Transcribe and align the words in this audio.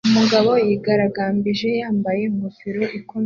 Umugabo 0.09 0.51
yigaragambije 0.67 1.67
yambaye 1.81 2.21
ingofero 2.29 2.83
ikomeye 2.99 3.19